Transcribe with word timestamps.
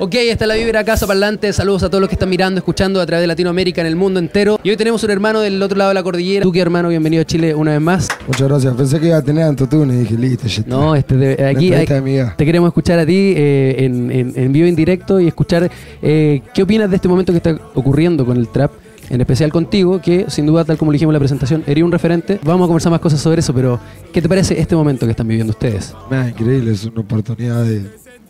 Ok, 0.00 0.14
esta 0.16 0.44
es 0.44 0.48
la 0.48 0.54
Vibra 0.56 0.82
Casa 0.82 1.06
Parlante. 1.06 1.52
Saludos 1.52 1.84
a 1.84 1.88
todos 1.88 2.00
los 2.00 2.08
que 2.08 2.16
están 2.16 2.28
mirando, 2.28 2.58
escuchando 2.58 3.00
a 3.00 3.06
través 3.06 3.22
de 3.22 3.26
Latinoamérica, 3.28 3.80
en 3.80 3.86
el 3.86 3.94
mundo 3.94 4.18
entero. 4.18 4.58
Y 4.64 4.70
hoy 4.70 4.76
tenemos 4.76 5.04
un 5.04 5.10
hermano 5.10 5.38
del 5.40 5.62
otro 5.62 5.78
lado 5.78 5.90
de 5.90 5.94
la 5.94 6.02
cordillera. 6.02 6.42
Tú, 6.42 6.50
que 6.50 6.58
hermano, 6.60 6.88
bienvenido 6.88 7.22
a 7.22 7.24
Chile 7.24 7.54
una 7.54 7.70
vez 7.70 7.80
más. 7.80 8.08
Muchas 8.26 8.48
gracias. 8.48 8.74
Pensé 8.74 8.98
que 8.98 9.06
iba 9.06 9.18
a 9.18 9.22
tener 9.22 9.44
Antotune 9.44 9.94
y 9.94 9.98
dije, 9.98 10.18
listo, 10.18 10.48
ya 10.48 10.60
está. 10.62 10.68
No, 10.68 10.96
este 10.96 11.16
de- 11.16 11.44
aquí 11.46 11.72
entrevista 11.72 12.34
te 12.36 12.44
queremos 12.44 12.68
escuchar 12.68 12.98
a 12.98 13.06
ti 13.06 13.34
eh, 13.36 13.76
en, 13.84 14.10
en- 14.10 14.32
en 14.34 14.52
vivo, 14.52 14.66
en 14.66 14.74
directo 14.74 15.20
y 15.20 15.28
escuchar 15.28 15.70
eh, 16.02 16.42
qué 16.52 16.62
opinas 16.64 16.90
de 16.90 16.96
este 16.96 17.06
momento 17.06 17.32
que 17.32 17.36
está 17.36 17.56
ocurriendo 17.74 18.26
con 18.26 18.36
el 18.36 18.48
trap. 18.48 18.72
En 19.10 19.20
especial 19.20 19.52
contigo, 19.52 20.00
que 20.00 20.24
sin 20.28 20.46
duda, 20.46 20.64
tal 20.64 20.76
como 20.78 20.90
lo 20.90 20.94
dijimos 20.94 21.10
en 21.12 21.14
la 21.14 21.18
presentación, 21.20 21.62
eres 21.66 21.84
un 21.84 21.92
referente. 21.92 22.40
Vamos 22.42 22.64
a 22.64 22.68
conversar 22.68 22.90
más 22.90 23.00
cosas 23.00 23.20
sobre 23.20 23.40
eso, 23.40 23.52
pero 23.54 23.78
¿qué 24.12 24.20
te 24.22 24.28
parece 24.30 24.58
este 24.58 24.74
momento 24.74 25.04
que 25.06 25.10
están 25.10 25.28
viviendo 25.28 25.50
ustedes? 25.52 25.94
Nada, 26.10 26.30
increíble, 26.30 26.72
es 26.72 26.84
una 26.86 27.02
oportunidad 27.02 27.64
de 27.64 27.82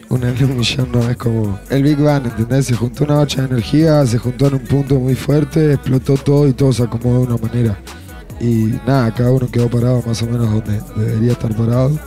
una 0.09 0.31
en 0.31 0.45
un 0.45 0.57
millón, 0.57 0.93
no 0.93 1.09
es 1.09 1.17
como 1.17 1.59
el 1.71 1.83
Big 1.83 1.99
Bang, 1.99 2.27
¿entendés? 2.27 2.67
Se 2.67 2.75
juntó 2.75 3.05
una 3.05 3.15
bacha 3.17 3.43
de 3.43 3.49
energía, 3.49 4.07
se 4.07 4.19
juntó 4.19 4.47
en 4.49 4.55
un 4.55 4.61
punto 4.61 4.97
muy 4.97 5.15
fuerte, 5.15 5.75
explotó 5.75 6.15
todo 6.15 6.49
y 6.49 6.53
todo 6.53 6.73
se 6.73 6.83
acomodó 6.83 7.21
de 7.21 7.35
una 7.35 7.37
manera. 7.37 7.79
Y 8.41 8.75
nada, 8.87 9.13
cada 9.15 9.31
uno 9.31 9.49
quedó 9.51 9.69
parado 9.69 10.03
más 10.07 10.23
o 10.23 10.27
menos 10.27 10.51
donde 10.51 10.81
debería 10.97 11.33
estar 11.33 11.55
parado. 11.57 11.99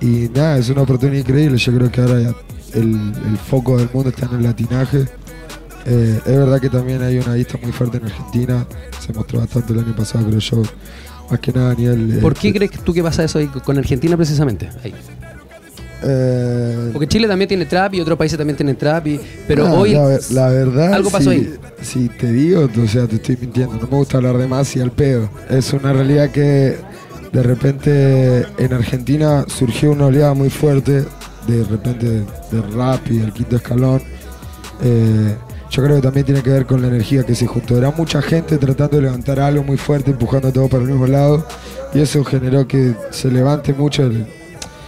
Y 0.00 0.28
nada, 0.34 0.58
es 0.58 0.68
una 0.68 0.82
oportunidad 0.82 1.20
increíble, 1.20 1.58
yo 1.58 1.74
creo 1.74 1.90
que 1.90 2.00
ahora 2.00 2.20
ya 2.20 2.34
el, 2.74 3.12
el 3.26 3.36
foco 3.36 3.76
del 3.78 3.88
mundo 3.92 4.10
está 4.10 4.26
en 4.26 4.36
el 4.36 4.42
latinaje. 4.42 5.06
Eh, 5.86 6.20
es 6.24 6.36
verdad 6.36 6.60
que 6.60 6.68
también 6.68 7.02
hay 7.02 7.18
una 7.18 7.34
vista 7.34 7.58
muy 7.62 7.72
fuerte 7.72 7.96
en 7.96 8.04
Argentina, 8.04 8.66
se 9.00 9.12
mostró 9.12 9.40
bastante 9.40 9.72
el 9.72 9.78
año 9.78 9.96
pasado, 9.96 10.26
creo 10.26 10.38
yo, 10.38 10.62
más 11.30 11.40
que 11.40 11.52
nada 11.52 11.70
a 11.70 11.74
nivel... 11.74 12.18
eh, 12.18 12.20
¿Por 12.20 12.34
qué 12.34 12.52
crees 12.52 12.70
que 12.70 12.78
tú 12.78 12.92
que 12.92 13.02
pasa 13.02 13.24
eso 13.24 13.38
ahí 13.38 13.46
con 13.46 13.78
Argentina 13.78 14.16
precisamente? 14.16 14.68
Ahí. 14.84 14.94
Eh, 16.02 16.90
Porque 16.92 17.06
Chile 17.08 17.26
también 17.28 17.48
tiene 17.48 17.64
trap 17.66 17.94
y 17.94 18.00
otros 18.00 18.16
países 18.18 18.38
también 18.38 18.56
tienen 18.56 18.76
trap, 18.76 19.06
y- 19.06 19.20
pero 19.46 19.68
No, 19.68 19.74
hoy... 19.80 19.92
La, 19.94 20.18
la 20.30 20.48
verdad. 20.48 20.92
algo 20.94 21.10
pasó 21.10 21.30
si, 21.30 21.36
ahí. 21.36 21.54
Si 21.82 22.08
te 22.08 22.30
digo, 22.32 22.68
o 22.82 22.86
sea, 22.86 23.06
te 23.06 23.16
estoy 23.16 23.36
mintiendo. 23.40 23.74
No 23.74 23.82
me 23.82 23.96
gusta 23.96 24.18
hablar 24.18 24.38
de 24.38 24.46
más 24.46 24.74
y 24.76 24.80
al 24.80 24.92
pedo. 24.92 25.28
Es 25.50 25.72
una 25.72 25.92
realidad 25.92 26.30
que 26.30 26.76
de 27.32 27.42
repente 27.42 28.46
en 28.58 28.72
Argentina 28.72 29.44
surgió 29.48 29.92
una 29.92 30.06
oleada 30.06 30.34
muy 30.34 30.50
fuerte. 30.50 31.04
De 31.46 31.64
repente 31.64 32.06
de 32.06 32.62
rap 32.76 33.00
y 33.10 33.18
del 33.18 33.32
quinto 33.32 33.56
escalón. 33.56 34.02
Eh, 34.82 35.34
yo 35.70 35.82
creo 35.82 35.96
que 35.96 36.02
también 36.02 36.24
tiene 36.26 36.42
que 36.42 36.50
ver 36.50 36.66
con 36.66 36.80
la 36.82 36.88
energía 36.88 37.24
que 37.24 37.34
se 37.34 37.46
juntó. 37.46 37.76
Era 37.76 37.90
mucha 37.90 38.20
gente 38.22 38.56
tratando 38.58 38.96
de 38.96 39.02
levantar 39.04 39.40
algo 39.40 39.62
muy 39.62 39.76
fuerte, 39.76 40.10
empujando 40.10 40.52
todo 40.52 40.68
para 40.68 40.82
el 40.82 40.90
mismo 40.90 41.06
lado. 41.06 41.46
Y 41.94 42.00
eso 42.00 42.22
generó 42.24 42.66
que 42.68 42.94
se 43.10 43.30
levante 43.30 43.72
mucho 43.72 44.02
el, 44.04 44.26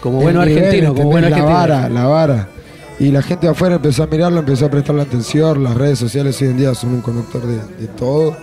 como 0.01 0.21
bueno 0.21 0.45
nivel, 0.45 0.65
argentino, 0.65 0.95
como 0.95 1.11
bueno. 1.11 1.29
La 1.29 1.43
vara, 1.43 1.89
la 1.89 2.07
vara. 2.07 2.49
Y 2.99 3.11
la 3.11 3.23
gente 3.23 3.47
de 3.47 3.53
afuera 3.53 3.77
empezó 3.77 4.03
a 4.03 4.07
mirarlo, 4.07 4.41
empezó 4.41 4.67
a 4.67 4.71
prestarle 4.71 5.03
atención. 5.03 5.65
Las 5.65 5.75
redes 5.75 5.99
sociales 5.99 6.41
hoy 6.43 6.49
en 6.49 6.57
día 6.59 6.75
son 6.75 6.95
un 6.95 7.01
conductor 7.01 7.43
de, 7.47 7.57
de 7.57 7.87
todo. 7.97 8.37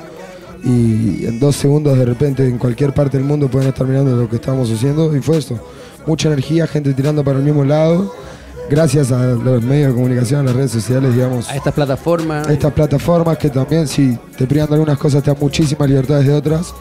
Y 0.64 1.26
en 1.26 1.40
dos 1.40 1.56
segundos, 1.56 1.98
de 1.98 2.06
repente, 2.06 2.48
en 2.48 2.58
cualquier 2.58 2.94
parte 2.94 3.18
del 3.18 3.26
mundo 3.26 3.48
pueden 3.48 3.70
estar 3.70 3.86
mirando 3.86 4.16
lo 4.16 4.28
que 4.28 4.38
estamos 4.38 4.72
haciendo. 4.72 5.16
Y 5.16 5.22
fue 5.22 5.38
esto: 5.38 5.60
mucha 6.08 6.28
energía, 6.30 6.66
gente 6.66 6.94
tirando 6.94 7.24
para 7.24 7.38
el 7.38 7.44
mismo 7.44 7.64
lado. 7.64 8.12
Gracias 8.70 9.14
a 9.14 9.28
los 9.28 9.64
medios 9.64 9.90
de 9.90 9.94
comunicación, 9.94 10.42
a 10.42 10.44
las 10.44 10.54
redes 10.54 10.72
sociales, 10.72 11.14
digamos, 11.14 11.50
A 11.50 11.56
estas 11.56 11.74
plataformas. 11.74 12.48
a 12.48 12.52
estas 12.52 12.74
plataformas 12.74 13.38
que 13.38 13.50
también, 13.50 13.88
si 13.88 14.18
te 14.38 14.46
privan 14.46 14.68
de 14.68 14.74
algunas 14.74 14.98
cosas, 14.98 15.24
te 15.24 15.32
dan 15.32 15.40
muchísimas 15.40 15.88
libertades 15.88 16.28
de 16.28 16.34
otras, 16.34 16.74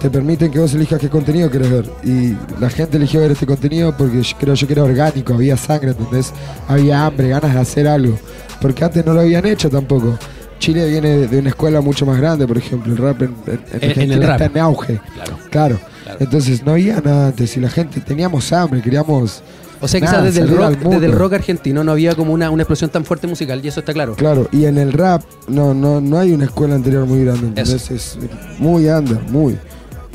te 0.00 0.10
permiten 0.10 0.50
que 0.50 0.58
vos 0.58 0.72
elijas 0.74 1.00
qué 1.00 1.08
contenido 1.08 1.50
querés 1.50 1.70
ver. 1.70 1.90
Y 2.04 2.36
la 2.60 2.68
gente 2.70 2.96
eligió 2.96 3.20
ver 3.20 3.32
este 3.32 3.46
contenido 3.46 3.96
porque 3.96 4.22
yo 4.22 4.36
creo 4.38 4.54
yo 4.54 4.66
que 4.66 4.72
era 4.74 4.84
orgánico, 4.84 5.34
había 5.34 5.56
sangre, 5.56 5.90
¿entendés? 5.90 6.32
Había 6.68 7.06
hambre, 7.06 7.28
ganas 7.30 7.54
de 7.54 7.60
hacer 7.60 7.88
algo. 7.88 8.18
Porque 8.60 8.84
antes 8.84 9.04
no 9.04 9.14
lo 9.14 9.20
habían 9.20 9.44
hecho 9.46 9.68
tampoco. 9.70 10.18
Chile 10.58 10.88
viene 10.88 11.26
de 11.26 11.38
una 11.38 11.50
escuela 11.50 11.80
mucho 11.80 12.06
más 12.06 12.18
grande, 12.18 12.46
por 12.46 12.56
ejemplo, 12.56 12.92
el 12.92 12.98
rap 12.98 13.20
en, 13.22 13.34
en- 13.46 13.60
en 13.92 14.00
En- 14.00 14.12
el 14.12 14.22
rap. 14.22 14.40
está 14.40 14.58
en 14.58 14.64
auge. 14.64 15.00
Claro. 15.14 15.38
Claro. 15.50 15.78
Claro. 16.04 16.18
Entonces 16.20 16.64
no 16.64 16.72
había 16.72 17.00
nada 17.00 17.28
antes 17.28 17.56
y 17.56 17.60
la 17.60 17.68
gente 17.68 18.00
teníamos 18.00 18.52
hambre, 18.52 18.80
queríamos... 18.80 19.42
O 19.78 19.88
sea, 19.88 20.00
nada, 20.00 20.12
quizás 20.22 20.24
desde 20.24 20.40
el, 20.40 20.56
rock, 20.56 20.78
desde 20.78 21.04
el 21.06 21.12
rock 21.12 21.34
argentino 21.34 21.84
no 21.84 21.92
había 21.92 22.14
como 22.14 22.32
una, 22.32 22.48
una 22.48 22.62
explosión 22.62 22.88
tan 22.88 23.04
fuerte 23.04 23.26
musical, 23.26 23.60
y 23.62 23.68
eso 23.68 23.80
está 23.80 23.92
claro. 23.92 24.14
Claro, 24.14 24.48
y 24.50 24.64
en 24.64 24.78
el 24.78 24.90
rap 24.94 25.22
no, 25.48 25.74
no, 25.74 26.00
no 26.00 26.18
hay 26.18 26.32
una 26.32 26.46
escuela 26.46 26.74
anterior 26.76 27.04
muy 27.04 27.22
grande, 27.24 27.48
¿entendés? 27.48 27.90
Es 27.90 28.18
muy 28.58 28.86
under, 28.88 29.20
muy. 29.24 29.58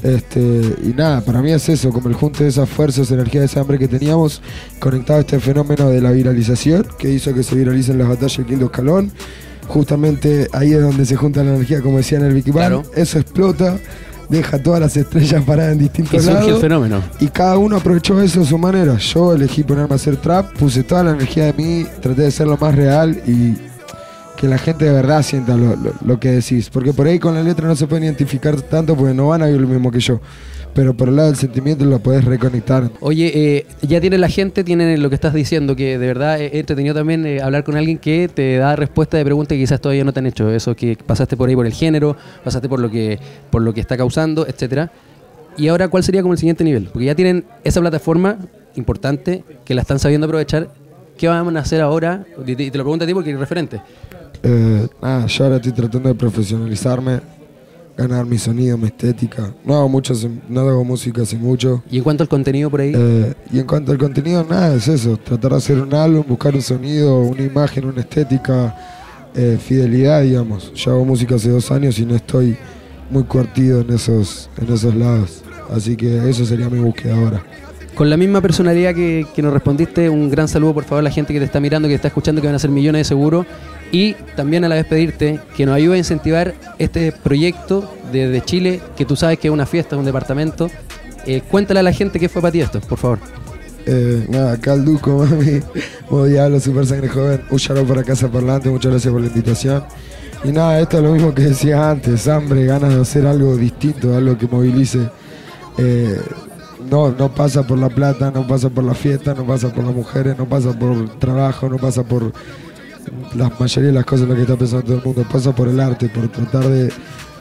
Este, 0.03 0.39
y 0.84 0.94
nada, 0.95 1.22
para 1.22 1.41
mí 1.41 1.51
es 1.51 1.69
eso, 1.69 1.91
como 1.91 2.09
el 2.09 2.16
junte 2.16 2.44
de 2.44 2.50
esas 2.50 2.67
fuerzas, 2.67 3.12
energía, 3.12 3.44
ese 3.44 3.59
hambre 3.59 3.78
que 3.78 3.88
teníamos, 3.88 4.41
conectado 4.79 5.19
a 5.19 5.22
este 5.22 5.39
fenómeno 5.39 5.89
de 5.89 6.01
la 6.01 6.12
viralización, 6.12 6.88
que 6.97 7.09
hizo 7.12 7.34
que 7.34 7.44
se 7.44 7.56
viralicen 7.56 7.97
las 8.00 8.07
batallas 8.07 8.38
del 8.38 8.45
quinto 8.47 8.66
escalón. 8.66 9.12
Justamente 9.67 10.47
ahí 10.53 10.73
es 10.73 10.81
donde 10.81 11.06
se 11.06 11.16
junta 11.16 11.44
la 11.44 11.56
energía, 11.56 11.81
como 11.81 11.97
decía 11.97 12.17
en 12.17 12.25
el 12.25 12.34
Big 12.34 12.45
Bang. 12.45 12.56
Claro. 12.56 12.84
Eso 12.95 13.19
explota, 13.19 13.78
deja 14.28 14.62
todas 14.62 14.81
las 14.81 14.97
estrellas 14.97 15.44
paradas 15.45 15.73
en 15.73 15.79
Y 15.79 15.84
distintos 15.84 16.28
el 16.28 16.33
lados. 16.33 16.59
fenómeno. 16.59 17.01
Y 17.19 17.28
cada 17.28 17.57
uno 17.57 17.78
aprovechó 17.78 18.19
eso 18.22 18.41
a 18.41 18.45
su 18.45 18.57
manera. 18.57 18.97
Yo 18.97 19.33
elegí 19.33 19.63
ponerme 19.63 19.94
a 19.94 19.95
hacer 19.95 20.18
trap, 20.18 20.57
puse 20.57 20.83
toda 20.83 21.03
la 21.03 21.12
energía 21.12 21.45
de 21.45 21.53
mí, 21.53 21.85
traté 22.01 22.23
de 22.23 22.31
ser 22.31 22.47
lo 22.47 22.57
más 22.57 22.75
real 22.75 23.22
y 23.28 23.56
que 24.41 24.47
la 24.47 24.57
gente 24.57 24.85
de 24.85 24.91
verdad 24.91 25.22
sienta 25.22 25.56
lo, 25.56 25.75
lo- 26.03 26.19
que 26.19 26.31
decís. 26.31 26.69
Porque 26.69 26.91
por 26.94 27.06
ahí 27.07 27.19
con 27.19 27.35
la 27.35 27.44
letra 27.44 27.68
no 27.68 27.75
se 27.75 27.85
pueden 27.88 28.03
identificar 28.06 28.59
tanto 28.62 28.96
porque 28.97 29.13
no 29.13 29.28
van 29.29 29.44
a 29.44 29.46
vivir 29.46 29.62
lo 29.62 29.68
mismo 29.68 29.91
que 29.91 30.00
yo. 30.00 30.19
Pero 30.74 30.96
por 30.96 31.09
el 31.09 31.16
lado 31.18 31.28
del 31.28 31.38
sentimiento 31.38 31.85
lo 31.85 32.00
podés 32.00 32.24
reconectar. 32.25 32.90
Oye, 33.01 33.31
eh, 33.35 33.66
ya 33.81 34.00
tiene 34.01 34.18
la 34.18 34.30
gente, 34.30 34.63
tiene 34.63 34.97
lo 34.97 35.09
que 35.09 35.16
estás 35.16 35.34
diciendo, 35.34 35.75
que 35.75 35.97
de 36.00 36.07
verdad 36.07 36.40
es 36.41 36.53
entretenido 36.53 36.96
también 36.96 37.25
eh, 37.25 37.41
hablar 37.41 37.63
con 37.63 37.75
alguien 37.75 37.97
que 37.97 38.30
te 38.34 38.57
da 38.57 38.75
respuesta 38.75 39.18
de 39.18 39.25
preguntas 39.25 39.56
que 39.56 39.59
quizás 39.62 39.80
todavía 39.81 40.03
no 40.06 40.13
te 40.13 40.19
han 40.22 40.25
hecho. 40.28 40.50
Eso 40.50 40.75
que 40.75 40.97
pasaste 41.06 41.38
por 41.38 41.47
ahí 41.50 41.56
por 41.56 41.66
el 41.66 41.74
género, 41.74 42.16
pasaste 42.44 42.68
por 42.69 42.80
lo 42.80 42.90
que, 42.90 43.19
por 43.51 43.62
lo 43.62 43.74
que 43.74 43.81
está 43.81 43.96
causando, 43.97 44.47
etcétera. 44.47 44.91
Y 45.57 45.68
ahora, 45.68 45.90
¿cuál 45.90 46.03
sería 46.03 46.22
como 46.22 46.34
el 46.34 46.40
siguiente 46.40 46.63
nivel? 46.63 46.85
Porque 46.91 47.06
ya 47.06 47.16
tienen 47.16 47.44
esa 47.66 47.81
plataforma 47.81 48.38
importante 48.75 49.44
que 49.66 49.75
la 49.75 49.81
están 49.81 50.00
sabiendo 50.00 50.25
aprovechar. 50.25 50.69
¿Qué 51.18 51.28
van 51.28 51.56
a 51.57 51.59
hacer 51.59 51.81
ahora? 51.81 52.25
Y 52.47 52.56
te, 52.56 52.63
y 52.63 52.72
te 52.72 52.78
lo 52.78 52.84
pregunto 52.85 53.03
a 53.03 53.07
ti 53.07 53.13
porque 53.13 53.30
eres 53.30 53.40
referente. 53.41 53.81
Eh, 54.44 54.88
nada, 55.02 55.25
yo 55.28 55.44
ahora 55.44 55.57
estoy 55.57 55.72
tratando 55.72 56.09
de 56.09 56.16
profesionalizarme, 56.16 57.19
ganar 57.96 58.25
mi 58.25 58.38
sonido, 58.38 58.78
mi 58.78 58.88
estética. 58.88 59.53
No 59.63 59.75
hago, 59.75 59.90
mucho, 59.90 60.13
no 60.50 60.62
hago 60.62 60.84
música 60.84 61.22
hace 61.22 61.38
mucho. 61.38 61.84
Y 61.91 61.97
en 61.97 62.03
cuanto 62.03 62.24
al 62.24 62.29
contenido 62.29 62.69
por 62.69 62.81
ahí, 62.81 62.94
Eh, 62.96 63.34
y 63.51 63.59
en 63.59 63.68
cuanto 63.68 63.91
al 63.91 63.97
contenido, 63.97 64.46
nada, 64.50 64.75
es 64.75 64.88
eso. 64.88 65.18
Tratar 65.18 65.51
de 65.51 65.57
hacer 65.57 65.80
un 65.80 65.94
álbum, 65.94 66.24
buscar 66.28 66.56
un 66.56 66.62
sonido, 66.62 67.19
una 67.22 67.44
imagen, 67.44 67.85
una 67.85 68.01
estética, 68.01 68.75
eh, 69.35 69.57
fidelidad, 69.62 70.24
digamos. 70.24 70.74
Yo 70.74 70.91
hago 70.91 71.06
música 71.06 71.35
hace 71.35 71.50
dos 71.50 71.69
años 71.72 72.00
y 72.00 72.06
no 72.06 72.16
estoy 72.16 72.57
muy 73.09 73.24
curtido 73.24 73.81
en 73.81 73.91
esos, 73.91 74.50
en 74.57 74.74
esos 74.74 74.96
lados. 74.96 75.44
Así 75.69 75.96
que 75.96 76.30
eso 76.30 76.46
sería 76.46 76.69
mi 76.69 76.80
búsqueda 76.80 77.16
ahora. 77.16 77.44
Con 77.94 78.09
la 78.09 78.18
misma 78.18 78.41
personalidad 78.41 78.96
que, 78.96 79.28
que 79.35 79.41
nos 79.41 79.53
respondiste, 79.53 80.09
un 80.09 80.30
gran 80.30 80.47
saludo 80.47 80.74
por 80.74 80.85
favor 80.85 81.00
a 81.00 81.03
la 81.03 81.12
gente 81.12 81.34
que 81.34 81.40
te 81.40 81.46
está 81.46 81.59
mirando, 81.59 81.88
que 81.88 81.91
te 81.94 81.97
está 81.97 82.07
escuchando, 82.07 82.41
que 82.41 82.47
van 82.47 82.56
a 82.56 82.59
ser 82.59 82.72
millones 82.72 83.01
de 83.01 83.03
seguro. 83.03 83.46
Y 83.91 84.13
también 84.35 84.63
a 84.63 84.69
la 84.69 84.75
vez 84.75 84.85
pedirte 84.85 85.40
que 85.56 85.66
nos 85.66 85.75
ayude 85.75 85.96
a 85.96 85.97
incentivar 85.97 86.53
este 86.79 87.12
proyecto 87.12 87.94
desde 88.12 88.41
Chile, 88.41 88.81
que 88.96 89.06
tú 89.06 89.16
sabes 89.16 89.38
que 89.40 89.50
es 89.50 89.53
una 89.53 89.66
fiesta, 89.66 89.96
es 89.96 90.00
un 90.00 90.06
departamento. 90.06 90.69
Eh, 91.25 91.41
cuéntale 91.50 91.81
a 91.81 91.84
la 91.84 91.94
gente 91.94 92.19
qué 92.19 92.30
fue 92.30 92.41
para 92.41 92.51
ti 92.51 92.62
esto, 92.62 92.80
por 92.81 92.97
favor. 92.97 93.19
Eh, 93.85 94.25
nada, 94.30 94.53
acá 94.53 94.74
el 94.74 94.85
Duco, 94.85 95.25
mami, 95.30 95.59
modo 96.09 96.25
diablo, 96.25 96.59
super 96.59 96.85
sangre 96.85 97.09
joven. 97.09 97.41
Un 97.50 97.88
para 97.88 98.03
Casa 98.03 98.30
Parlante, 98.30 98.69
muchas 98.69 98.91
gracias 98.91 99.12
por 99.12 99.22
la 99.22 99.28
invitación. 99.28 99.84
Y 100.44 100.51
nada, 100.51 100.80
esto 100.80 100.97
es 100.97 101.03
lo 101.03 101.12
mismo 101.12 101.34
que 101.34 101.44
decía 101.44 101.91
antes, 101.91 102.28
hambre, 102.28 102.66
ganas 102.66 102.96
de 102.96 103.01
hacer 103.01 103.28
algo 103.28 103.56
distinto, 103.57 104.16
algo 104.16 104.38
que 104.38 104.47
movilice. 104.47 105.09
Eh, 105.78 106.19
no, 106.90 107.12
no 107.12 107.34
pasa 107.34 107.66
por 107.66 107.78
la 107.78 107.90
plata, 107.90 108.31
no 108.31 108.47
pasa 108.47 108.69
por 108.69 108.84
la 108.84 108.96
fiesta, 108.96 109.34
no 109.34 109.46
pasa 109.46 109.72
por 109.74 109.84
las 109.84 109.94
mujeres, 109.94 110.38
no 110.38 110.46
pasa 110.46 110.78
por 110.78 111.19
trabajo, 111.19 111.69
no 111.69 111.78
pasa 111.78 112.03
por 112.03 112.34
la 113.35 113.50
mayoría 113.59 113.88
de 113.89 113.94
las 113.95 114.06
cosas 114.06 114.24
en 114.24 114.30
las 114.30 114.36
que 114.38 114.42
está 114.44 114.56
pensando 114.57 114.83
todo 114.86 114.95
el 114.98 115.03
mundo, 115.03 115.25
pasa 115.31 115.53
por 115.56 115.68
el 115.68 115.80
arte, 115.80 116.09
por 116.09 116.27
tratar 116.30 116.68
de 116.68 116.92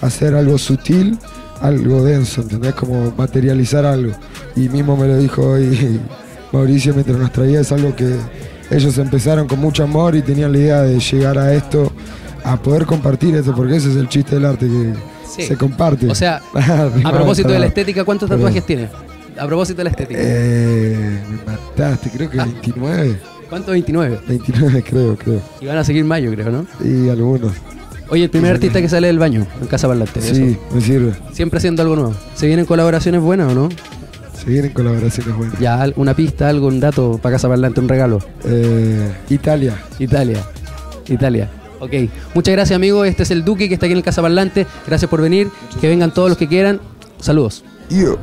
hacer 0.01 0.35
algo 0.35 0.57
sutil, 0.59 1.19
algo 1.61 2.03
denso, 2.05 2.43
¿entendés? 2.43 2.75
Como 2.75 3.13
materializar 3.17 3.85
algo. 3.85 4.13
Y 4.57 4.69
mismo 4.69 4.97
me 4.97 5.07
lo 5.09 5.17
dijo 5.19 5.43
hoy 5.43 6.01
Mauricio 6.53 6.95
mientras 6.95 7.19
nos 7.19 7.33
traía, 7.33 7.61
es 7.61 7.71
algo 7.73 7.95
que 7.95 8.17
ellos 8.71 8.97
empezaron 8.99 9.47
con 9.49 9.59
mucho 9.59 9.83
amor 9.85 10.15
y 10.17 10.23
tenían 10.23 10.53
la 10.53 10.59
idea 10.59 10.83
de 10.83 10.99
llegar 11.01 11.39
a 11.39 11.53
esto, 11.55 11.93
a 12.45 12.57
poder 12.61 12.87
compartir 12.87 13.35
esto, 13.37 13.55
porque 13.55 13.77
ese 13.77 13.91
es 13.91 13.97
el 13.97 14.09
chiste 14.09 14.37
del 14.37 14.45
arte, 14.47 14.67
que 14.67 14.95
Sí. 15.29 15.43
se 15.43 15.57
comparte. 15.57 16.09
O 16.09 16.15
sea, 16.15 16.41
a 17.05 17.13
propósito 17.13 17.49
de 17.51 17.59
la 17.61 17.67
estética, 17.67 18.05
¿cuántos 18.05 18.29
tatuajes 18.29 18.67
tienes? 18.67 18.91
A 19.39 19.47
propósito 19.47 19.79
de 19.79 19.85
la 19.85 19.91
estética. 19.91 20.21
Eh, 20.23 21.21
me 21.31 21.37
mataste, 21.53 22.11
creo 22.11 22.29
que 22.29 22.41
Ah. 22.41 22.45
29. 22.47 23.17
¿Cuántos? 23.51 23.73
29. 23.73 24.21
29 24.29 24.85
creo, 24.89 25.17
creo. 25.17 25.41
Y 25.61 25.67
van 25.67 25.77
a 25.77 25.85
seguir 25.85 26.05
mayo, 26.05 26.31
creo, 26.33 26.51
¿no? 26.51 26.67
Y 26.83 27.09
algunos. 27.09 27.53
Oye, 28.09 28.25
el 28.25 28.31
primer 28.31 28.53
artista 28.55 28.81
que 28.81 28.89
sale 28.89 29.09
del 29.09 29.19
baño 29.19 29.47
en 29.61 29.67
Casa 29.67 29.87
Parlante. 29.87 30.21
Sí, 30.21 30.57
eso. 30.59 30.75
me 30.75 30.81
sirve. 30.81 31.15
Siempre 31.33 31.59
haciendo 31.59 31.83
algo 31.83 31.97
nuevo. 31.97 32.15
¿Se 32.35 32.47
vienen 32.47 32.65
colaboraciones 32.65 33.21
buenas 33.21 33.53
o 33.53 33.55
no? 33.55 33.69
Se 34.37 34.51
vienen 34.51 34.73
colaboraciones 34.73 35.37
buenas. 35.37 35.59
Ya, 35.59 35.87
una 35.97 36.15
pista, 36.15 36.49
algo, 36.49 36.69
un 36.69 36.81
dato 36.81 37.19
para 37.23 37.35
Casa 37.35 37.49
Parlante, 37.49 37.81
un 37.81 37.89
regalo. 37.89 38.21
Eh, 38.45 39.13
Italia. 39.29 39.77
Italia. 39.99 40.39
Italia. 41.09 41.51
Ok. 41.81 41.93
Muchas 42.35 42.53
gracias, 42.53 42.77
amigo. 42.77 43.05
Este 43.05 43.25
es 43.25 43.31
el 43.31 43.45
Duque 43.45 43.69
que 43.69 43.75
está 43.75 43.87
aquí 43.87 43.93
en 43.93 43.99
el 43.99 44.05
Casa 44.05 44.23
Parlante. 44.23 44.67
Gracias 44.87 45.11
por 45.11 45.21
venir. 45.21 45.49
Que 45.81 45.89
vengan 45.89 46.15
todos 46.15 46.29
los 46.29 46.39
que 46.39 46.49
quieran. 46.49 46.81
Saludos. 47.21 47.65
Yo. 47.91 48.19